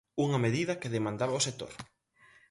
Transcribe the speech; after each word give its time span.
Unha 0.25 0.41
medida 0.45 0.79
que 0.81 0.93
demandaba 0.95 1.39
o 1.39 1.45
sector. 1.47 1.71